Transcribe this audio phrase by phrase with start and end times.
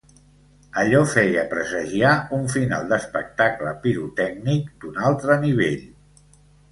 [0.83, 5.85] Allò feia presagiar un final d’espectacle pirotècnic d’un altre nivell.